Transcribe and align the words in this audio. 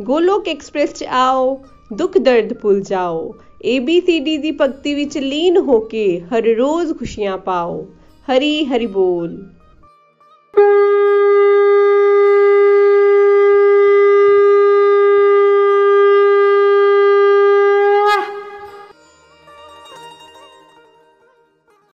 Golok 0.00 0.48
express 0.48 0.94
'ਚ 0.94 1.04
ਆਓ, 1.04 1.64
ਦੁੱਖ 1.92 2.18
ਦਰਦ 2.18 2.54
ਭੁੱਲ 2.54 2.80
ਜਾਓ। 2.80 3.34
ABCD 3.76 4.36
ਦੀ 4.36 4.50
ਭਗਤੀ 4.60 4.94
ਵਿੱਚ 4.94 5.18
ਲੀਨ 5.18 5.56
ਹੋ 5.56 5.80
ਕੇ 5.80 6.20
ਹਰ 6.20 6.42
ਰੋਜ਼ 6.42 6.98
ਖੁਸ਼ੀਆਂ 6.98 7.38
ਪਾਓ। 7.38 7.86
ਹਰੀ 8.26 8.64
ਹਰੀ 8.64 8.86
ਬੋਲ। 8.86 9.46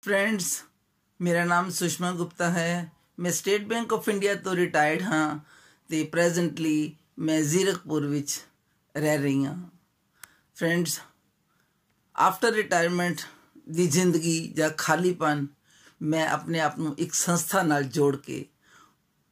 ਫਰੈਂਡਸ 0.02 0.62
ਮੇਰਾ 1.20 1.44
ਨਾਮ 1.44 1.70
ਸੁਸ਼ਮਾ 1.70 2.12
ਗੁਪਤਾ 2.12 2.50
ਹੈ 2.50 2.92
ਮੈਂ 3.18 3.32
ਸਟੇਟ 3.32 3.64
ਬੈਂਕ 3.64 3.92
ਆਫ 3.92 4.08
ਇੰਡੀਆ 4.08 4.34
ਤੋਂ 4.34 4.54
ਰਿਟਾਇਰਡ 4.56 5.02
ਹਾਂ 5.02 5.38
ਤੇ 5.90 6.02
ਪ੍ਰੈਜ਼ੈਂਟਲੀ 6.04 6.96
ਮੈਂ 7.18 7.40
ਜ਼ੀਰਕਪੁਰ 7.42 8.06
ਵਿੱਚ 8.06 8.40
ਰਹਿ 8.96 9.18
ਰਹੀ 9.18 9.44
ਹਾਂ 9.44 9.56
ਫਰੈਂਡਸ 10.56 11.00
ਆਫਟਰ 12.16 12.52
ਰਿਟਾਇਰਮੈਂਟ 12.52 13.20
ਦੀ 13.68 13.86
ਜ਼ਿੰਦਗੀ 13.86 14.48
ਜਾਂ 14.48 14.70
ਖਾਲੀਪਨ 14.70 15.46
ਮੈਂ 16.02 16.28
ਆਪਣੇ 16.28 16.60
ਆਪ 16.60 16.78
ਨੂੰ 16.78 16.94
ਇੱਕ 16.98 17.12
ਸੰਸਥਾ 17.14 17.62
ਨਾਲ 17.62 17.84
ਜੋੜ 17.84 18.16
ਕੇ 18.16 18.44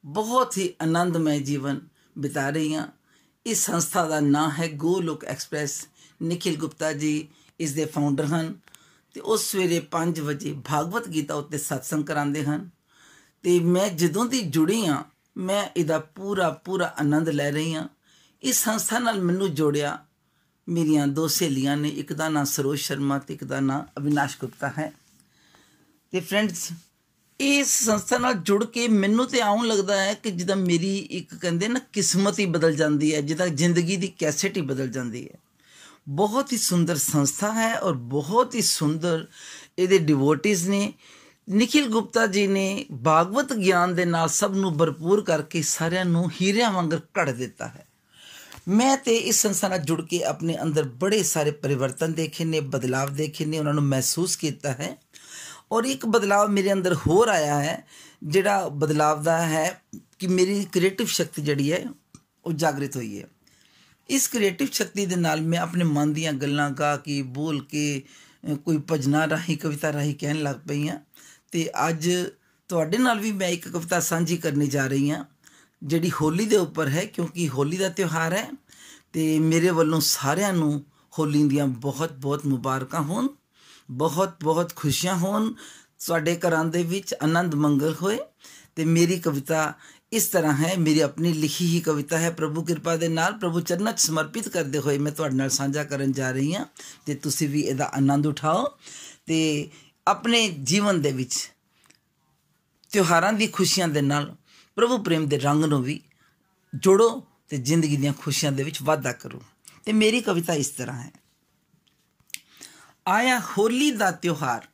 ਬਹੁਤ 0.05 0.59
ਹੀ 0.59 0.75
ਆਨੰਦਮय 0.83 1.41
ਜੀਵਨ 1.43 1.81
ਬਿਤਾ 2.19 2.51
ਰਹੀ 2.51 2.75
ਹਾਂ 2.75 2.87
ਇਸ 3.47 3.67
ਸੰਸਥਾ 3.67 4.09
ਦਾ 4.09 4.21
ਨਾਮ 4.21 4.51
ਹੈ 4.51 4.69
ਗੋਲੋਕ 4.69 5.25
ਐਕਸਪ੍ਰੈਸ 5.25 5.87
ਨikhil 6.23 6.57
ਗੁਪਤਾ 6.57 6.93
ਜੀ 6.93 7.29
ਇਸ 7.61 7.73
ਦੇ 7.73 7.85
ਫਾਊਂਡਰ 7.85 8.25
ਹਨ 8.25 8.55
ਤੇ 9.19 9.23
ਉਹ 9.23 9.37
ਸਵੇਰੇ 9.37 9.81
5 9.81 10.21
ਵਜੇ 10.21 10.53
ਭਾਗਵਤ 10.53 11.09
ਗੀਤਾ 11.09 11.35
ਉੱਤੇ 11.35 11.57
satsang 11.57 12.05
ਕਰਾਉਂਦੇ 12.05 12.45
ਹਨ। 12.45 12.71
ਤੇ 13.43 13.61
ਮੈਂ 13.61 13.89
ਜਦੋਂ 13.89 14.27
ਦੀ 14.27 14.43
ਜੁੜੀ 14.43 14.87
ਹਾਂ, 14.87 15.05
ਮੈਂ 15.37 15.69
ਇਹਦਾ 15.77 15.99
ਪੂਰਾ 15.99 16.51
ਪੂਰਾ 16.51 16.95
ਆਨੰਦ 17.01 17.29
ਲੈ 17.29 17.51
ਰਹੀ 17.51 17.75
ਹਾਂ। 17.75 17.89
ਇਸ 18.43 18.65
ਸੰਸਥਾ 18.65 18.99
ਨਾਲ 18.99 19.23
ਮੈਨੂੰ 19.23 19.55
ਜੋੜਿਆ 19.55 20.05
ਮੇਰੀਆਂ 20.69 21.07
ਦੋ 21.07 21.29
ਸਹੇਲੀਆਂ 21.29 21.77
ਨੇ, 21.77 21.89
ਇੱਕ 21.89 22.13
ਦਾ 22.13 22.29
ਨਾਮ 22.29 22.45
ਸਰੋਜ 22.45 22.79
ਸ਼ਰਮਾ 22.79 23.19
ਤੇ 23.19 23.35
ਇੱਕ 23.35 23.45
ਦਾ 23.45 23.61
ਨਾਮ 23.61 23.87
ਅਵਿਨਾਸ਼ 23.99 24.39
ਗੁਪਤਾ 24.41 24.73
ਹੈ। 24.79 24.93
ਤੇ 26.11 26.21
ਫਰੈਂਡਸ, 26.21 26.69
ਇਸ 27.41 27.85
ਸੰਸਥਾ 27.85 28.19
ਨਾਲ 28.19 28.35
ਜੁੜ 28.35 28.65
ਕੇ 28.65 28.89
ਮੈਨੂੰ 28.89 29.27
ਤੇ 29.27 29.41
ਆਉਂ 29.41 29.65
ਲੱਗਦਾ 29.65 30.03
ਹੈ 30.03 30.15
ਕਿ 30.15 30.31
ਜਿੱਦਾਂ 30.31 30.57
ਮੇਰੀ 30.57 30.99
ਇੱਕ 30.99 31.35
ਕਹਿੰਦੇ 31.35 31.69
ਨਾ 31.69 31.81
ਕਿਸਮਤ 31.93 32.39
ਹੀ 32.39 32.47
ਬਦਲ 32.47 32.75
ਜਾਂਦੀ 32.75 33.15
ਹੈ, 33.15 33.21
ਜਿੱਦਾਂ 33.21 33.49
ਜ਼ਿੰਦਗੀ 33.49 33.97
ਦੀ 33.97 34.13
ਕੈਸੇਟ 34.19 34.57
ਹੀ 34.57 34.63
ਬਦਲ 34.63 34.89
ਜਾਂਦੀ 34.89 35.29
ਹੈ। 35.29 35.39
ਬਹੁਤ 36.09 36.53
ਹੀ 36.53 36.59
ਸੁੰਦਰ 36.59 36.97
ਸੰਸਥਾ 36.97 37.53
ਹੈ 37.53 37.81
ਔਰ 37.81 37.93
ਬਹੁਤ 37.93 38.55
ਹੀ 38.55 38.63
ਸੁੰਦਰ 38.63 39.27
ਇਹਦੇ 39.79 39.99
ਡਿਵੋਟਿਸ 39.99 40.65
ਨੇ, 40.65 40.93
ਨikhil 41.51 41.89
ਗੁਪਤਾ 41.89 42.27
ਜੀ 42.27 42.47
ਨੇ 42.47 42.87
ਭਾਗਵਤ 43.05 43.53
ਗਿਆਨ 43.53 43.95
ਦੇ 43.95 44.05
ਨਾਲ 44.05 44.29
ਸਭ 44.29 44.53
ਨੂੰ 44.55 44.77
ਭਰਪੂਰ 44.77 45.25
ਕਰਕੇ 45.25 45.63
ਸਾਰਿਆਂ 45.63 46.05
ਨੂੰ 46.05 46.31
ਹੀਰਿਆਂ 46.43 46.71
ਵਾਂਗਰ 46.71 46.99
ਘੜ 46.99 47.31
ਦਿੱਤਾ 47.31 47.69
ਹੈ। 47.69 47.87
ਮੈਂ 48.69 48.97
ਤੇ 48.97 49.17
ਇਸ 49.17 49.43
ਸੰਸਥਾ 49.43 49.69
ਨਾਲ 49.69 49.79
ਜੁੜ 49.79 50.03
ਕੇ 50.03 50.25
ਆਪਣੇ 50.25 50.59
ਅੰਦਰ 50.63 50.83
ਬੜੇ 50.83 51.23
ਸਾਰੇ 51.23 51.51
ਪਰਿਵਰਤਨ 51.51 52.13
ਦੇਖੇ 52.13 52.45
ਨੇ, 52.45 52.61
ਬਦਲਾਵ 52.61 53.15
ਦੇਖੇ 53.15 53.45
ਨੇ, 53.45 53.59
ਉਹਨਾਂ 53.59 53.75
ਨੂੰ 53.75 53.85
ਮਹਿਸੂਸ 53.85 54.37
ਕੀਤਾ 54.37 54.73
ਹੈ। 54.73 54.99
ਔਰ 55.73 55.85
ਇੱਕ 55.85 56.07
ਬਦਲਾਵ 56.07 56.51
ਮੇਰੇ 56.51 56.73
ਅੰਦਰ 56.73 56.95
ਹੋਰ 56.95 57.29
ਆਇਆ 57.29 57.61
ਹੈ, 57.61 57.87
ਜਿਹੜਾ 58.25 58.69
ਬਦਲਾਵ 58.69 59.23
ਦਾ 59.23 59.47
ਹੈ 59.47 59.83
ਕਿ 60.19 60.27
ਮੇਰੀ 60.27 60.67
ਕ੍ਰੀਏਟਿਵ 60.73 61.07
ਸ਼ਕਤੀ 61.07 61.43
ਜਿਹੜੀ 61.43 61.73
ਹੈ, 61.73 61.85
ਉਹ 62.45 62.53
ਜਾਗਰਿਤ 62.53 62.97
ਹੋਈ 62.97 63.23
ਹੈ। 63.23 63.27
ਇਸ 64.09 64.29
ਕ੍ਰੀਏਟਿਵ 64.29 64.69
ਸ਼ਕਤੀ 64.73 65.05
ਦੇ 65.07 65.17
ਨਾਲ 65.17 65.41
ਮੈਂ 65.41 65.59
ਆਪਣੇ 65.59 65.85
ਮਨ 65.85 66.13
ਦੀਆਂ 66.13 66.33
ਗੱਲਾਂ 66.33 66.71
ਗਾ 66.71 66.97
ਕੇ, 66.97 67.21
ਬੋਲ 67.23 67.65
ਕੇ 67.65 68.03
ਕੋਈ 68.65 68.79
ਭਜਨਾ 68.93 69.29
ਰਾਹੀਂ, 69.29 69.57
ਕਵਿਤਾ 69.59 69.93
ਰਾਹੀਂ 69.93 70.15
ਕਹਿਣ 70.15 70.43
ਲੱਗ 70.43 70.57
ਪਈ 70.69 70.89
ਹਾਂ। 70.89 70.99
ਤੇ 71.53 71.69
ਅੱਜ 71.89 72.11
ਤੁਹਾਡੇ 72.69 72.99
ਨਾਲ 72.99 73.19
ਵੀ 73.19 73.33
ਮੈਂ 73.33 73.49
ਇੱਕ 73.49 73.69
ਕਵਿਤਾ 73.69 74.01
ਸਾਂਝੀ 74.01 74.37
ਕਰਨੀ 74.37 74.67
ਜਾ 74.67 74.87
ਰਹੀ 74.87 75.11
ਹਾਂ, 75.11 75.25
ਜਿਹੜੀ 75.83 76.11
ਹੋਲੀ 76.21 76.47
ਦੇ 76.47 76.57
ਉੱਪਰ 76.57 76.89
ਹੈ, 76.89 77.05
ਕਿਉਂਕਿ 77.05 77.49
ਹੋਲੀ 77.49 77.77
ਦਾ 77.77 77.89
ਤਿਉਹਾਰ 77.89 78.33
ਹੈ 78.33 78.49
ਤੇ 79.13 79.39
ਮੇਰੇ 79.39 79.71
ਵੱਲੋਂ 79.71 80.01
ਸਾਰਿਆਂ 80.01 80.53
ਨੂੰ 80.53 80.85
ਹੋਲੀ 81.19 81.45
ਦੀਆਂ 81.49 81.67
ਬਹੁਤ 81.67 82.13
ਬਹੁਤ 82.13 82.47
ਮੁਬਾਰਕਾਂ 82.47 83.03
ਹੋਣ, 83.03 83.29
ਬਹੁਤ 83.91 84.37
ਬਹੁਤ 84.43 84.77
ਖੁਸ਼ੀਆਂ 84.77 85.17
ਹੋਣ। 85.17 85.53
ਤੁਹਾਡੇ 85.99 86.37
ਘਰਾਂ 86.39 86.65
ਦੇ 86.65 86.83
ਵਿੱਚ 86.83 87.15
ਆਨੰਦ 87.23 87.55
ਮੰਗਲ 87.55 87.95
ਹੋਏ 88.03 88.19
ਤੇ 88.77 88.85
ਮੇਰੀ 88.85 89.19
ਕਵਿਤਾ 89.19 89.75
ਇਸ 90.13 90.27
ਤਰ੍ਹਾਂ 90.29 90.53
ਹੈ 90.55 90.75
ਮੇਰੀ 90.79 91.01
ਆਪਣੀ 91.01 91.33
ਲਿਖੀ 91.33 91.67
ਹੀ 91.67 91.81
ਕਵਿਤਾ 91.81 92.19
ਹੈ 92.19 92.31
ਪ੍ਰਭੂ 92.31 92.63
ਕਿਰਪਾ 92.65 92.97
ਦੇ 92.97 93.09
ਨਾਲ 93.09 93.33
ਪ੍ਰਭੂ 93.33 93.61
ਚਰਨਾਂ 93.61 93.93
'ਚ 93.93 94.01
ਸਮਰਪਿਤ 94.01 94.49
ਕਰਦੇ 94.49 94.79
ਹੋਏ 94.79 94.99
ਮੈਂ 94.99 95.13
ਤੁਹਾਡੇ 95.13 95.37
ਨਾਲ 95.37 95.51
ਸਾਂਝਾ 95.51 95.85
ਕਰਨ 95.85 96.13
ਜਾ 96.13 96.31
ਰਹੀ 96.31 96.55
ਹਾਂ 96.55 96.65
ਤੇ 97.07 97.15
ਤੁਸੀਂ 97.15 97.49
ਵੀ 97.49 97.61
ਇਹਦਾ 97.61 97.91
ਆਨੰਦ 97.95 98.27
ਉਠਾਓ 98.27 98.65
ਤੇ 99.27 99.39
ਆਪਣੇ 100.07 100.49
ਜੀਵਨ 100.65 101.01
ਦੇ 101.03 101.13
ਵਿੱਚ 101.13 101.37
ਤਿਉਹਾਰਾਂ 102.91 103.33
ਦੀ 103.33 103.47
ਖੁਸ਼ੀਆਂ 103.47 103.89
ਦੇ 103.89 104.01
ਨਾਲ 104.01 104.35
ਪ੍ਰਭੂ 104.77 104.99
ਪ੍ਰੇਮ 104.99 105.27
ਦੇ 105.29 105.39
ਰੰਗ 105.39 105.65
ਨੂੰ 105.65 105.83
ਵੀ 105.83 106.01
ਜੋੜੋ 106.73 107.11
ਤੇ 107.49 107.57
ਜ਼ਿੰਦਗੀ 107.57 107.97
ਦੀਆਂ 107.97 108.13
ਖੁਸ਼ੀਆਂ 108.13 108.53
ਦੇ 108.53 108.63
ਵਿੱਚ 108.63 108.83
ਵਾਧਾ 108.83 109.13
ਕਰੋ 109.13 109.43
ਤੇ 109.85 109.93
ਮੇਰੀ 109.93 110.21
ਕਵਿਤਾ 110.21 110.55
ਇਸ 110.55 110.69
ਤਰ੍ਹਾਂ 110.69 111.03
ਹੈ 111.03 111.13
ਆਇਆ 113.07 113.39
ਹੋਲੀ 113.49 113.91
ਦਾ 113.91 114.11
ਤਿਉਹਾਰ 114.13 114.67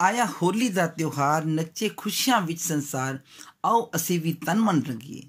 ਆਇਆ 0.00 0.24
ਹੋਲੀ 0.42 0.68
ਦਾ 0.68 0.86
ਤਿਉਹਾਰ 0.86 1.44
ਨੱਚੇ 1.44 1.88
ਖੁਸ਼ੀਆਂ 1.88 2.40
ਵਿੱਚ 2.40 2.60
ਸੰਸਾਰ 2.60 3.18
ਆਓ 3.64 3.90
ਅਸੀਂ 3.94 4.20
ਵੀ 4.20 4.32
ਤਨ 4.32 4.60
ਮਨ 4.60 4.82
ਰੰਗੀਏ। 4.82 5.22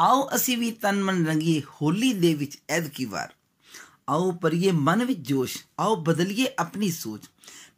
ਆਓ 0.00 0.28
ਅਸੀਂ 0.34 0.58
ਵੀ 0.58 0.70
ਤਨ 0.70 1.02
ਮਨ 1.02 1.26
ਰੰਗੀਏ 1.26 1.60
ਹੋਲੀ 1.60 2.12
ਦੇ 2.12 2.34
ਵਿੱਚ 2.34 2.58
ਐਦ 2.68 2.88
ਕੀ 2.88 3.04
ਵਾਰ। 3.04 3.34
ਆਓ 4.08 4.32
ਪਰਿਏ 4.32 4.70
ਮਨ 4.70 5.04
ਵਿੱਚ 5.04 5.20
ਜੋਸ਼, 5.20 5.58
ਆਓ 5.80 5.96
ਬਦਲੀਏ 5.96 6.46
ਆਪਣੀ 6.58 6.90
ਸੋਚ। 6.90 7.20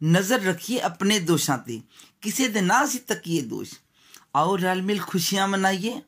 ਨਜ਼ਰ 0.03 0.41
ਰੱਖੀਏ 0.41 0.79
ਆਪਣੇ 0.79 1.19
ਦੋਸ਼ਾਂ 1.19 1.57
ਤੇ, 1.57 1.81
ਕਿਸੇ 2.21 2.47
ਦੇ 2.47 2.61
ਨਾ 2.61 2.85
ਸੀ 2.85 2.99
ਤੱਕੀਏ 2.99 3.41
ਦੋਸ਼। 3.41 3.73
ਆਓ 4.35 4.57
ਰਲ 4.57 4.81
ਮਿਲ 4.81 4.99
ਖੁਸ਼ੀਆਂ 5.01 5.47
ਮਨਾਈਏ, 5.47 6.01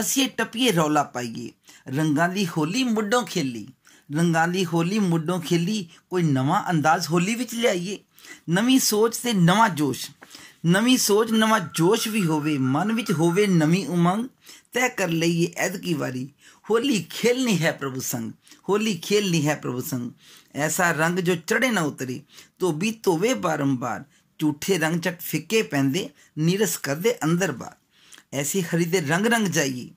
ਹਸੀਏ 0.00 0.28
ਟਪੀਏ 0.28 0.72
ਰੌਲਾ 0.72 1.02
ਪਾਈਏ। 1.02 1.50
ਰੰਗਾਂ 1.88 2.28
ਦੀ 2.28 2.46
ਹੋਲੀ 2.46 2.84
ਮੁੱਢੋਂ 2.84 3.22
ਖੇਲੀ, 3.22 3.68
ਰੰਗਾਂ 4.16 4.48
ਦੀ 4.48 4.64
ਹੋਲੀ 4.64 4.98
ਮੁੱਢੋਂ 4.98 5.40
ਖੇਲੀ, 5.40 5.88
ਕੋਈ 6.10 6.22
ਨਵਾਂ 6.22 6.70
ਅੰਦਾਜ਼ 6.70 7.08
ਹੋਲੀ 7.08 7.34
ਵਿੱਚ 7.34 7.54
ਲਿਆਈਏ। 7.54 7.98
ਨਵੀਂ 8.48 8.78
ਸੋਚ 8.80 9.16
ਤੇ 9.16 9.32
ਨਵਾਂ 9.32 9.68
ਜੋਸ਼। 9.68 10.10
ਨਵੀਂ 10.66 10.96
ਸੋਚ, 10.98 11.30
ਨਵਾਂ 11.32 11.60
ਜੋਸ਼ 11.74 12.08
ਵੀ 12.08 12.24
ਹੋਵੇ, 12.24 12.56
ਮਨ 12.58 12.92
ਵਿੱਚ 12.92 13.12
ਹੋਵੇ 13.12 13.46
ਨਵੀਂ 13.46 13.86
ਉਮੰਗ 13.88 14.28
ਤੈ 14.72 14.88
ਕਰ 14.88 15.08
ਲਈਏ 15.08 15.52
ਐਦ 15.56 15.76
ਕੀ 15.76 15.94
ਵਾਰੀ। 15.94 16.28
ਹੋਲੀ 16.64 17.04
ਖੇਲਨੀ 17.10 17.58
ਹੈ 17.62 17.72
ਪ੍ਰਭੂ 17.72 18.00
ਸੰਗ, 18.00 18.32
ਹੋਲੀ 18.68 18.94
ਖੇਲਨੀ 18.98 19.46
ਹੈ 19.46 19.54
ਪ੍ਰਭੂ 19.54 19.80
ਸੰਗ। 19.80 20.10
ਐਸਾ 20.54 20.90
ਰੰਗ 20.92 21.18
ਜੋ 21.18 21.34
ਚੜੇ 21.36 21.70
ਨਾ 21.70 21.80
ਉਤਰੀ, 21.80 22.20
ਧੋਬੀ 22.58 22.90
ਧੋਵੇ 23.02 23.34
ਬਾਰੰਬਾਰ। 23.34 24.04
ਝੂਠੇ 24.40 24.78
ਰੰਗ 24.78 25.00
ਚਟ 25.00 25.20
ਫਿੱਕੇ 25.20 25.62
ਪੈਂਦੇ, 25.62 26.08
ਨੀਰਸ 26.38 26.76
ਕਰਦੇ 26.76 27.14
ਅੰਦਰ 27.24 27.52
ਬਾਰ 27.52 27.76
ਐਸੀ 28.32 28.62
ਹਰੀ 28.62 28.84
ਦੇ 28.84 29.00
ਰੰਗ 29.00 29.26
ਰੰਗ 29.26 29.46
ਜਾਈਏ, 29.46 29.88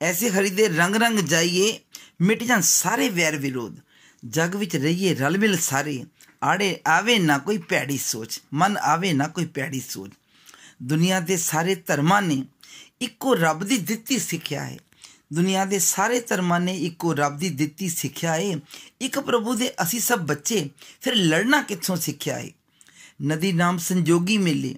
ਐਸੇ 0.00 0.30
ਹਰੀ 0.30 0.50
ਦੇ 0.50 0.68
ਰੰਗ 0.68 0.96
ਰੰਗ 0.96 1.18
ਜਾਈਏ, 1.18 1.78
ਮਿਟ 2.20 2.42
ਜਾਣ 2.42 2.60
ਸਾਰੇ 2.60 3.08
ਵੈਰ 3.08 3.36
ਵਿਰੋਧ। 3.36 3.78
ਜਗ 4.22 4.56
ਵਿੱਚ 4.56 4.76
ਰਹੀਏ 4.76 5.14
ਰਲ 5.14 5.38
ਮਿਲ 5.38 5.56
ਸਾਰੇ 5.58 6.04
ਆੜੇ 6.42 6.76
ਆਵੇ 6.86 7.18
ਨਾ 7.18 7.38
ਕੋਈ 7.38 7.58
ਪੈੜੀ 7.58 7.98
ਸੋਚ 7.98 8.40
ਮਨ 8.52 8.76
ਆਵੇ 8.82 9.12
ਨਾ 9.12 9.28
ਕੋਈ 9.28 9.44
ਪੈੜੀ 9.44 9.80
ਸੋਚ 9.80 10.10
ਦੁਨੀਆ 10.82 11.20
ਦੇ 11.20 11.36
ਸਾਰੇ 11.36 11.74
ਧਰਮਾਂ 11.74 12.22
ਨੇ 12.22 12.42
ਇੱਕੋ 13.00 13.34
ਰੱਬ 13.34 13.64
ਦੀ 13.64 13.76
ਦਿੱਤੀ 13.78 14.18
ਸਿੱਖਿਆ 14.18 14.64
ਹੈ 14.64 14.78
ਦੁਨੀਆ 15.32 15.64
ਦੇ 15.64 15.78
ਸਾਰੇ 15.78 16.20
ਧਰਮਾਂ 16.20 16.60
ਨੇ 16.60 16.74
ਇੱਕੋ 16.76 17.12
ਰੱਬ 17.14 17.38
ਦੀ 17.38 17.48
ਦਿੱਤੀ 17.50 17.88
ਸਿੱਖਿਆ 17.88 18.34
ਹੈ 18.34 18.56
ਇੱਕ 19.00 19.18
ਪ੍ਰਭੂ 19.20 19.54
ਦੇ 19.54 19.72
ਅਸੀਂ 19.82 20.00
ਸਭ 20.00 20.18
ਬੱਚੇ 20.18 20.68
ਫਿਰ 21.00 21.14
ਲੜਨਾ 21.14 21.62
ਕਿੱਥੋਂ 21.62 21.96
ਸਿੱਖਿਆ 21.96 22.38
ਹੈ 22.38 22.50
ਨਦੀ 23.22 23.52
ਨਾਮ 23.52 23.78
ਸੰਜੋਗੀ 23.78 24.38
ਮਿਲੇ 24.38 24.74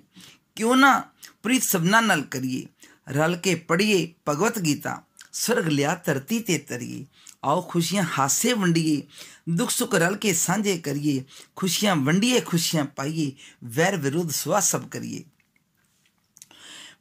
ਕਿਉਂ 0.56 0.76
ਨਾ 0.76 0.98
ਪ੍ਰੀਤ 1.42 1.62
ਸਭਨਾ 1.62 2.00
ਨਾਲ 2.00 2.22
ਕਰੀਏ 2.22 2.66
ਰਲ 3.08 3.36
ਕੇ 3.36 3.54
ਪੜੀਏ 3.54 4.06
ਭਗਵਤ 4.26 4.58
ਗੀਤਾ 4.58 5.00
ਸਰਗ 5.34 5.68
ਲਿਆ 5.68 5.94
ਧਰਤੀ 6.06 6.38
ਤੇ 6.40 6.58
ਤਰੀਏ 6.58 7.04
ਆਓ 7.44 7.60
ਖੁਸ਼ੀਆਂ 7.60 8.04
ਹਾਸੇ 8.18 8.52
ਵੰਡੀਏ 8.52 9.00
ਦੁੱਖ 9.48 9.70
ਸੁੱਖ 9.70 9.94
ਰਲ 9.94 10.16
ਕੇ 10.16 10.32
ਸਾਂਝੇ 10.32 10.76
ਕਰੀਏ 10.78 11.22
ਖੁਸ਼ੀਆਂ 11.56 11.96
ਵੰਡੀਏ 11.96 12.40
ਖੁਸ਼ੀਆਂ 12.40 12.84
ਪਾਈਏ 12.96 13.30
ਵੈਰ 13.68 13.96
ਵਿਰੋਧ 13.96 14.30
ਸਵਾ 14.30 14.60
ਸਭ 14.60 14.88
ਕਰੀਏ 14.88 15.22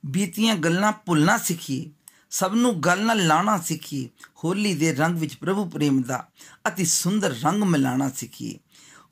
ਬੀਤੀਆਂ 0.05 0.55
ਗੱਲਾਂ 0.55 0.91
ਭੁੱਲਣਾ 1.05 1.37
ਸਿੱਖੀਏ 1.37 1.89
ਸਭ 2.31 2.53
ਨੂੰ 2.53 2.73
ਗੱਲ 2.81 3.05
ਨਾਲ 3.05 3.25
ਲਾਣਾ 3.27 3.57
ਸਿੱਖੀਏ 3.57 4.07
ਹੋਲੀ 4.43 4.73
ਦੇ 4.73 4.93
ਰੰਗ 4.93 5.17
ਵਿੱਚ 5.17 5.35
ਪ੍ਰਭੂ 5.35 5.65
ਪ੍ਰੇਮ 5.69 6.01
ਦਾ 6.01 6.25
ਅਤੀ 6.67 6.85
ਸੁੰਦਰ 6.85 7.35
ਰੰਗ 7.43 7.63
ਮਿਲਾਣਾ 7.63 8.09
ਸਿੱਖੀਏ 8.09 8.57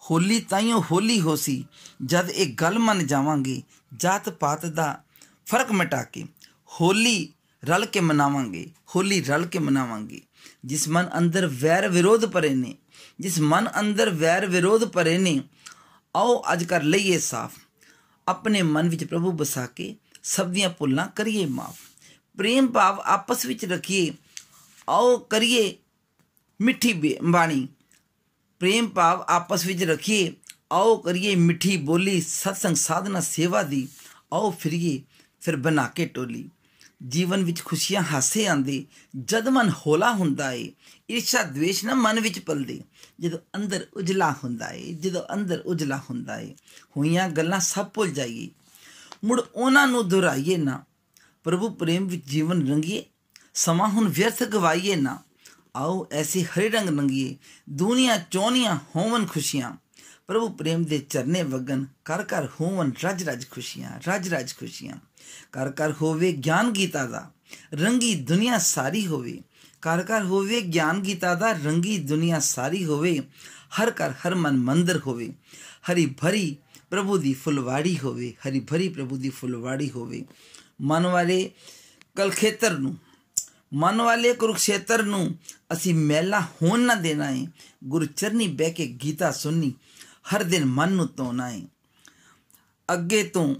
ਹੋਲੀ 0.03 0.39
ਤਾਈਓ 0.39 0.79
ਹੋਲੀ 0.81 1.19
ਹੋਸੀ 1.21 1.63
ਜਦ 2.05 2.29
ਇਹ 2.29 2.53
ਗੱਲ 2.55 2.79
ਮੰਨ 2.79 3.05
ਜਾਵਾਂਗੇ 3.07 3.61
ਜਾਤ 3.97 4.29
ਪਾਤ 4.29 4.65
ਦਾ 4.65 5.03
ਫ਼ਰਕ 5.47 5.71
ਮਿਟਾ 5.71 6.01
ਕੇ 6.03 6.25
ਹੋਲੀ 6.69 7.33
ਰਲ 7.63 7.85
ਕੇ 7.85 7.99
ਮਨਾਵਾਂਗੇ 7.99 8.65
ਹੋਲੀ 8.95 9.21
ਰਲ 9.21 9.45
ਕੇ 9.45 9.59
ਮਨਾਵਾਂਗੇ 9.59 10.21
ਜਿਸ 10.65 10.87
ਮਨ 10.87 11.09
ਅੰਦਰ 11.17 11.47
ਵੈਰ 11.61 11.87
ਵਿਰੋਧ 11.87 12.25
ਭਰੇ 12.25 12.53
ਨੇ 12.55 12.75
ਜਿਸ 13.19 13.39
ਮਨ 13.41 13.69
ਅੰਦਰ 13.79 14.09
ਵੈਰ 14.09 14.45
ਵਿਰੋਧ 14.45 14.85
ਭਰੇ 14.85 15.17
ਨੇ 15.17 15.41
ਆਓ 16.15 16.41
ਅੱਜ 16.53 16.63
ਕਰ 16.63 16.83
ਲਈਏ 16.83 17.19
ਸਾਫ਼ 17.19 17.59
ਆਪਣੇ 18.27 18.61
ਮਨ 18.61 18.89
ਵਿੱਚ 18.89 19.03
ਪ੍ਰਭੂ 19.03 19.31
ਬਸਾ 19.31 19.65
ਕੇ 19.65 19.95
ਸਭ 20.23 20.47
ਦੀਆਂ 20.47 20.69
ਭੁੱਲਾਂ 20.69 21.07
ਕਰੀਏ 21.07 21.45
ਮਾਫ 21.45 21.79
ਪ੍ਰੇਮ 22.37 22.67
ਭਾਵ 22.67 23.01
ਆਪਸ 23.05 23.45
ਵਿੱਚ 23.45 23.65
ਰੱਖੀਏ 23.65 24.11
ਆਓ 24.87 25.17
ਕਰੀਏ 25.17 25.73
ਮਿੱਠੀ 26.59 26.93
ਬਾਣੀ 27.23 27.67
ਪ੍ਰੇਮ 28.61 28.87
ਭਾਵ 28.89 29.23
ਆਪਸ 29.27 29.65
ਵਿੱਚ 29.65 29.83
ਰੱਖੀਏ 29.83 30.31
ਆਓ 30.71 30.95
ਕਰੀਏ 30.97 31.35
ਮਿੱਠੀ 31.35 31.77
ਬੋਲੀ 31.77 32.19
ਸਤਸੰਗ 32.21 32.75
ਸਾਧਨਾ 32.75 33.19
ਸੇਵਾ 33.19 33.61
ਦੀ 33.63 33.87
ਆਓ 34.33 34.51
ਫਿਰੀਏ 34.51 35.01
ਫਿਰ 35.41 35.55
ਬਣਾ 35.55 35.87
ਕੇ 35.87 36.05
ਟੋਲੀ 36.05 36.49
ਜੀਵਨ 37.07 37.43
ਵਿੱਚ 37.43 37.63
ਖੁਸ਼ੀਆਂ 37.63 38.01
ਹਾਸੇ 38.01 38.47
ਆਂਦੇ 38.47 38.85
ਜਦ 39.23 39.47
ਮਨ 39.47 39.71
ਹੋਲਾ 39.87 40.13
ਹੁੰਦਾ 40.13 40.51
ਏ, 40.51 40.71
ਈਰਸ਼ਾ 41.11 41.43
ਦਵੇਸ਼ 41.43 41.85
ਨਾ 41.85 41.93
ਮਨ 41.93 42.19
ਵਿੱਚ 42.19 42.39
ਪਲਦੇ। 42.39 42.81
ਜਦੋਂ 43.19 43.39
ਅੰਦਰ 43.55 43.87
ਉਜਲਾ 43.93 44.35
ਹੁੰਦਾ 44.43 44.71
ਏ, 44.71 44.93
ਜਦੋਂ 44.93 45.21
ਅੰਦਰ 45.33 45.59
ਉਜਲਾ 45.59 45.97
ਹੁੰਦਾ 45.97 46.39
ਏ, 46.39 46.55
ਹੋਈਆਂ 46.97 47.29
ਗੱਲਾਂ 47.29 47.59
ਸਭ 47.59 47.85
ਭੁੱਲ 47.85 48.11
ਜਾਈਏ। 48.11 48.49
ਮੁੜ 49.23 49.41
ਉਹਨਾਂ 49.55 49.87
ਨੂੰ 49.87 50.09
ਦੁਹਰਾਈਏ 50.09 50.57
ਨਾ। 50.57 50.83
ਪ੍ਰਭੂ 51.43 51.69
ਪ੍ਰੇਮ 51.69 52.07
ਵਿੱਚ 52.07 52.25
ਜੀਵਨ 52.25 52.67
ਰੰਗੀਏ, 52.67 53.05
ਸਮਾਂ 53.53 53.89
ਹੁਣ 53.89 54.09
ਵਿਅਰਥ 54.09 54.43
ਗਵਾਈਏ 54.43 54.95
ਨਾ। 54.95 55.19
ਆਓ 55.75 56.07
ਐਸੀ 56.11 56.43
ਹਰੇ 56.43 56.69
ਰੰਗ 56.69 56.89
ਨੰਗੀਏ 56.89 57.37
ਦੁਨੀਆ 57.69 58.17
ਚੋਨੀਆਂ 58.31 58.75
ਹੋਵਨ 58.95 59.25
ਖੁਸ਼ੀਆਂ। 59.25 59.77
ਪ੍ਰਭੂ 60.31 60.49
ਪ੍ਰੇਮ 60.49 60.83
ਦੇ 60.83 60.99
ਚਰਨੇ 60.99 61.43
ਵਗਨ 61.43 61.85
ਕਰ 62.05 62.23
ਕਰ 62.23 62.45
ਹੋਵਨ 62.45 62.91
ਰਜ 63.03 63.29
ਰਜ 63.29 63.45
ਖੁਸ਼ੀਆਂ, 63.49 63.91
ਰਜ 64.07 64.33
ਰਜ 64.33 64.53
ਖੁਸ਼ੀਆਂ। 64.53 64.95
ਕਰ 65.51 65.71
ਕਰ 65.71 65.91
ਹੋਵੇ 65.91 66.31
ਗਿਆਨ 66.33 66.71
ਗੀਤਾ 66.71 67.05
ਦਾ, 67.05 67.31
ਰੰਗੀ 67.73 68.15
ਦੁਨੀਆ 68.15 68.57
ਸਾਰੀ 68.57 69.07
ਹੋਵੇ। 69.07 69.41
ਕਰ 69.81 70.03
ਕਰ 70.03 70.23
ਹੋਵੇ 70.23 70.61
ਗਿਆਨ 70.61 71.01
ਗੀਤਾ 71.01 71.35
ਦਾ, 71.35 71.51
ਰੰਗੀ 71.51 71.97
ਦੁਨੀਆ 71.97 72.39
ਸਾਰੀ 72.39 72.85
ਹੋਵੇ। 72.85 73.19
ਹਰ 73.81 73.91
ਕਰ 73.91 74.11
ਹਰ 74.11 74.35
ਮਨ 74.35 74.57
ਮੰਦਰ 74.57 74.99
ਹੋਵੇ। 75.07 75.33
ਹਰੀ 75.91 76.05
ਭਰੀ 76.05 76.55
ਪ੍ਰਭੂ 76.89 77.17
ਦੀ 77.17 77.33
ਫੁਲਵਾੜੀ 77.33 77.99
ਹੋਵੇ, 78.03 78.33
ਹਰੀ 78.47 78.59
ਭਰੀ 78.59 78.89
ਪ੍ਰਭੂ 78.89 79.17
ਦੀ 79.17 79.29
ਫੁਲਵਾੜੀ 79.29 79.89
ਹੋਵੇ। 79.89 80.25
ਮਨ 80.81 81.07
ਵਾਲੇ 81.07 81.51
ਕਲਖੇਤਰ 82.15 82.77
ਨੂੰ, 82.79 82.97
ਮਨ 83.73 84.01
ਵਾਲੇ 84.01 84.33
ਕੁਰੂਖੇਤਰ 84.33 85.03
ਨੂੰ 85.03 85.35
ਅਸੀਂ 85.73 85.95
ਮੈਲਾ 85.95 86.39
ਹੋਣ 86.39 86.79
ਨਾ 86.79 86.95
ਦੇਣਾ 86.95 87.31
ਹੈ 87.31 87.47
ਗੁਰੂ 87.83 88.05
ਚਰਨੀ 88.05 88.47
ਬਹਿ 88.47 88.71
ਕੇ 88.71 88.87
ਗੀਤਾ 88.87 89.31
ਸੁਣਨੀ 89.31 89.73
ਹਰ 90.25 90.43
ਦਿਨ 90.43 90.65
ਮਨ 90.65 90.91
ਨੂੰ 90.91 91.09
ਧੋਣਾ 91.17 91.49
ਹੈ 91.49 91.61
ਅੱਗੇ 92.93 93.23
ਤੋਂ 93.23 93.55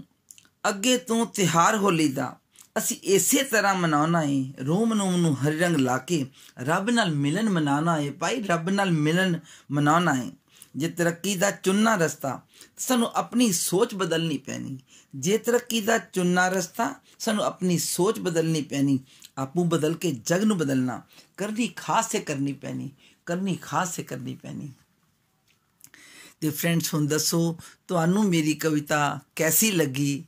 ਅੱਗੇ 0.68 0.96
ਤੋਂ 0.98 1.26
ਤਿਹਾਰ 1.26 1.76
ਹੋਲੀ 1.76 2.08
ਦਾ 2.08 2.36
ਅਸੀਂ 2.78 2.96
ਇਸੇ 3.02 3.42
ਤਰ੍ਹਾਂ 3.42 3.74
ਮਨਾਉਣਾ 3.74 4.22
ਹੈ 4.22 4.44
ਰੋਮ 4.64 4.94
ਨੂੰ 4.94 5.20
ਨੂੰ 5.20 5.34
ਹਰ 5.36 5.52
ਰੰਗ 5.52 5.76
ਲਾ 5.76 5.98
ਕੇ 5.98 6.26
ਰੱਬ 6.58 6.90
ਨਾਲ 6.90 7.10
ਮਿਲਨ 7.14 7.50
ਮਨਾਉਣਾ 7.50 8.00
ਹੈ 8.00 8.10
ਭਾਈ, 8.10 8.42
ਰੱਬ 8.42 8.70
ਨਾਲ 8.70 8.90
ਮਿਲਨ 8.90 9.40
ਮਨਾਉਣਾ 9.70 10.14
ਹੈ 10.14 10.30
ਜੇ 10.76 10.88
ਤਰੱਕੀ 10.88 11.36
ਦਾ 11.36 11.50
ਚੁਣਨਾ 11.50 11.94
ਰਸਤਾ, 11.96 12.40
ਸਾਨੂੰ 12.76 13.10
ਆਪਣੀ 13.14 13.52
ਸੋਚ 13.52 13.94
ਬਦਲਣੀ 13.94 14.38
ਪੈਣੀ। 14.38 14.78
ਜੇ 15.14 15.38
ਤਰੱਕੀ 15.38 15.80
ਦਾ 15.80 15.98
ਚੁਣਨਾ 15.98 16.48
ਰਸਤਾ, 16.48 16.94
ਸਾਨੂੰ 17.18 17.44
ਆਪਣੀ 17.44 17.78
ਸੋਚ 17.78 18.18
ਬਦਲਣੀ 18.18 18.62
ਪੈਣੀ। 18.62 18.98
ਆਪੂ 19.38 19.64
ਬਦਲ 19.64 19.94
ਕੇ 19.94 20.12
ਜਗ 20.12 20.44
ਨੂੰ 20.44 20.58
ਬਦਲਣਾ, 20.58 21.02
ਕਰਨੀ 21.36 21.66
ਖਾਸ 21.76 22.10
ਸੇ 22.10 22.20
ਕਰਨੀ 22.20 22.52
ਪੈਣੀ, 22.52 22.90
ਕਰਨੀ 23.26 23.56
ਖਾਸ 23.62 23.94
ਸੇ 23.96 24.02
ਕਰਨੀ 24.02 24.34
ਪੈਣੀ। 24.34 24.72
ਤੇ 26.42 26.50
ਫਰੈਂਡਸ 26.50 26.94
ਹੁਣ 26.94 27.06
ਦੱਸੋ, 27.06 27.58
ਤੁਹਾਨੂੰ 27.88 28.24
ਮੇਰੀ 28.24 28.54
ਕਵਿਤਾ 28.54 29.20
ਕੈਸੀ 29.36 29.70
ਲੱਗੀ? 29.70 30.24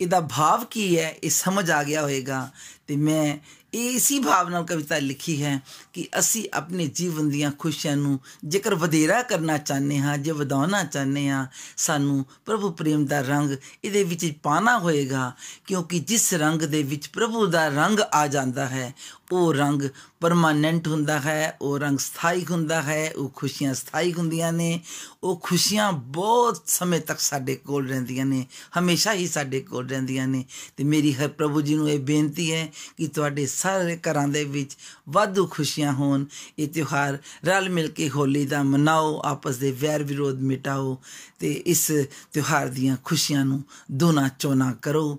ਇਹਦਾ 0.00 0.20
ਭਾਵ 0.20 0.64
ਕੀ 0.64 0.98
ਹੈ? 0.98 1.16
ਇਹ 1.24 1.30
ਸਮਝ 1.30 1.70
ਆ 1.70 1.82
ਗਿਆ 1.82 2.02
ਹੋਵੇਗਾ 2.02 2.50
ਤੇ 2.86 2.96
ਮੈਂ 2.96 3.38
ਇਹ 3.74 3.90
ਇਸੀ 3.90 4.18
ਭਾਵ 4.20 4.48
ਨਾਲ 4.48 4.64
ਕਵਿਤਾ 4.64 4.98
ਲਿਖੀ 4.98 5.42
ਹੈ 5.42 5.62
ਕਿ 5.92 6.08
ਅਸੀਂ 6.18 6.48
ਆਪਣੇ 6.54 6.86
ਜੀਵਨ 6.86 7.28
ਦੀਆਂ 7.28 7.52
ਖੁਸ਼ੀਆਂ 7.58 7.96
ਨੂੰ 7.96 8.20
ਜੇਕਰ 8.44 8.74
ਵਧੇਰਾ 8.74 9.22
ਕਰਨਾ 9.22 9.58
ਚਾਹੁੰਦੇ 9.58 9.98
ਹਾਂ, 9.98 10.18
ਜੇ 10.18 10.30
ਵਧਾਉਣਾ 10.30 10.84
ਚਾਹੁੰਦੇ 10.84 11.28
ਹਾਂ, 11.28 11.46
ਸਾਨੂੰ 11.76 12.26
ਪ੍ਰਭੂ 12.44 12.70
ਪ੍ਰੇਮ 12.70 13.06
ਦਾ 13.06 13.20
ਰੰਗ 13.20 13.56
ਇਹਦੇ 13.84 14.04
ਵਿੱਚ 14.04 14.32
ਪਾਣਾ 14.42 14.78
ਹੋਏਗਾ। 14.78 15.32
ਕਿਉਂਕਿ 15.66 15.98
ਜਿਸ 15.98 16.34
ਰੰਗ 16.34 16.62
ਦੇ 16.62 16.82
ਵਿੱਚ 16.82 17.08
ਪ੍ਰਭੂ 17.08 17.46
ਦਾ 17.46 17.68
ਰੰਗ 17.68 18.00
ਆ 18.12 18.26
ਜਾਂਦਾ 18.26 18.66
ਹੈ, 18.66 18.94
ਉਹ 19.32 19.54
ਰੰਗ 19.54 19.82
ਪਰਮਾਨੈਂਟ 20.20 20.88
ਹੁੰਦਾ 20.88 21.20
ਹੈ, 21.20 21.56
ਉਹ 21.62 21.78
ਰੰਗ 21.78 21.98
ਸਥਾਈ 21.98 22.46
ਹੁੰਦਾ 22.50 22.82
ਹੈ, 22.82 23.12
ਉਹ 23.16 23.32
ਖੁਸ਼ੀਆਂ 23.36 23.74
ਸਥਾਈ 23.74 24.12
ਹੁੰਦੀਆਂ 24.12 24.52
ਨੇ, 24.52 24.80
ਉਹ 25.22 25.40
ਖੁਸ਼ੀਆਂ 25.42 25.92
ਬਹੁਤ 25.92 26.62
ਸਮੇਂ 26.66 27.00
ਤੱਕ 27.00 27.20
ਸਾਡੇ 27.20 27.56
ਕੋਲ 27.56 27.88
ਰਹਿੰਦੀਆਂ 27.88 28.26
ਨੇ, 28.26 28.46
ਹਮੇਸ਼ਾ 28.78 29.12
ਹੀ 29.12 29.26
ਸਾਡੇ 29.26 29.60
ਕੋਲ 29.60 29.88
ਰਹਿੰਦੀਆਂ 29.88 30.28
ਨੇ। 30.28 30.44
ਤੇ 30.76 30.84
ਮੇਰੀ 30.84 31.14
ਹਰ 31.14 31.28
ਪ੍ਰਭੂ 31.28 31.60
ਜੀ 31.60 31.74
ਨੂੰ 31.74 31.90
ਇਹ 31.90 31.98
ਬੇਨਤੀ 31.98 32.52
ਹੈ 32.52 32.72
ਕਿ 32.96 33.06
ਤੁਹਾਡੇ 33.06 33.46
ਸਾਰੇ 33.46 33.96
ਘਰਾਂ 33.96 34.28
ਦੇ 34.28 34.44
ਵਿੱਚ 34.44 34.76
ਵਾਧੂ 35.08 35.46
ਖੁਸ਼ੀਆਂ 35.46 35.92
ਹੋਣ। 35.92 36.24
ਇਹ 36.58 36.68
ਤਿਉਹਾਰ 36.68 37.18
ਰਲ 37.44 37.68
ਮਿਲ 37.68 37.90
ਕੇ 37.90 38.08
ਹੋਲੀ 38.10 38.46
ਦਾ 38.46 38.62
ਮਨਾਓ, 38.62 39.22
ਆਪਸ 39.24 39.56
ਦੇ 39.56 39.72
ਵੈਰ 39.72 40.02
ਵਿਰੋਧ 40.02 40.40
ਮਿਟਾਓ 40.40 40.98
ਤੇ 41.38 41.52
ਇਸ 41.52 41.92
ਤਿਉਹਾਰ 42.32 42.68
ਦੀਆਂ 42.68 42.96
ਖੁਸ਼ੀਆਂ 43.04 43.44
ਨੂੰ 43.44 43.64
ਦੋਨਾ 43.92 44.28
ਚੋਨਾ 44.38 44.72
ਕਰੋ। 44.82 45.18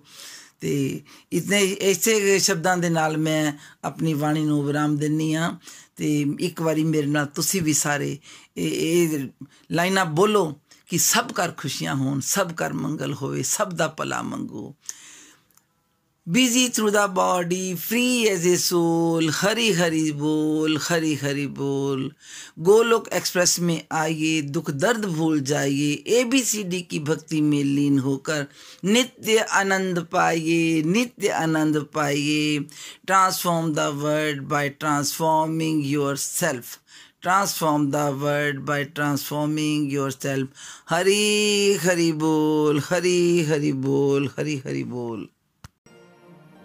ਤੇ 0.59 1.01
ਇਤਨੇ 1.33 1.75
ਐਸੇ 1.81 2.39
ਸ਼ਬਦਾਂ 2.39 2.77
ਦੇ 2.77 2.89
ਨਾਲ 2.89 3.17
ਮੈਂ 3.17 3.53
ਆਪਣੀ 3.83 4.13
ਬਾਣੀ 4.13 4.45
ਨੂੰ 4.45 4.65
ਵਿਰਾਮ 4.65 4.97
ਦਿੰਨੀ 4.97 5.33
ਆ 5.33 5.57
ਤੇ 5.95 6.25
ਇੱਕ 6.39 6.61
ਵਾਰੀ 6.61 6.83
ਮੇਰੇ 6.83 7.07
ਨਾਲ 7.07 7.25
ਤੁਸੀਂ 7.25 7.61
ਵੀ 7.61 7.73
ਸਾਰੇ 7.73 8.17
ਇਹ 8.57 9.27
ਲਾਈਨਾਂ 9.71 10.05
ਬੋਲੋ 10.05 10.59
ਕਿ 10.87 10.97
ਸਭ 10.97 11.31
ਕਰ 11.31 11.51
ਖੁਸ਼ੀਆਂ 11.57 11.95
ਹੋਣ, 11.95 12.19
ਸਭ 12.19 12.51
ਕਰ 12.51 12.73
ਮੰਗਲ 12.73 13.13
ਹੋਵੇ, 13.13 13.43
ਸਭ 13.43 13.71
ਦਾ 13.71 13.87
ਭਲਾ 13.87 14.21
ਮੰਗੋ। 14.21 14.75
Busy 16.27 16.67
through 16.73 16.89
the 16.89 17.05
body 17.15 17.65
free 17.79 18.05
is 18.27 18.45
a 18.47 18.55
soul 18.59 19.29
Hari 19.41 19.69
Hari 19.77 20.11
بول 20.19 20.77
ہری 20.89 21.13
ہری 21.21 21.45
بول 21.57 22.07
گولوک 22.65 23.07
ایکسپریس 23.11 23.57
میں 23.65 23.77
آئیے 23.95 24.39
دکھ 24.55 24.71
درد 24.73 25.05
بھول 25.07 25.39
جائیے 25.43 25.91
اے 26.05 26.23
بی 26.31 26.41
سی 26.43 26.61
ڈی 26.69 26.81
کی 26.83 26.99
بھکتی 26.99 27.41
میں 27.41 27.63
لین 27.65 27.99
ہو 27.99 28.17
کر 28.27 28.41
نتیہ 28.85 29.41
آنند 29.59 29.97
پائیے 30.09 30.81
نتیہ 30.85 31.31
آنند 31.41 31.77
پائیے 31.93 32.57
transform 33.05 33.71
the 33.73 33.87
world 34.01 34.41
by 34.47 34.69
transforming 34.79 35.85
yourself 36.15 36.75
transform 37.21 37.89
the 37.89 38.09
world 38.21 38.65
by 38.65 38.83
transforming 38.95 39.91
yourself 40.19 40.91
Hari 40.91 41.77
Hari 41.85 42.11
بول 42.17 42.79
ہری 42.91 43.45
ہری 43.49 43.71
بول 43.85 44.27
ہری 44.37 44.59
ہری 44.65 44.83
بول 44.89 45.25